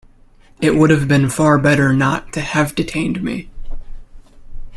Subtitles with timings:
[0.61, 3.51] It would have been far better not to have detained me.